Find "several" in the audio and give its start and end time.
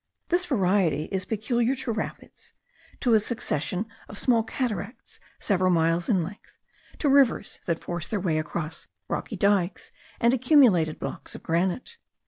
5.37-5.69